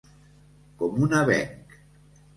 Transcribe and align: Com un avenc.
Com 0.79 0.97
un 1.09 1.15
avenc. 1.19 1.77